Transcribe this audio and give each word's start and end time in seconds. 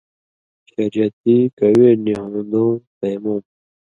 شریعتی، 0.71 1.35
کہ 1.57 1.67
وے 1.77 1.89
نی 2.03 2.13
ہُون٘دُوں 2.19 2.71
تَیمُوم 2.99 3.39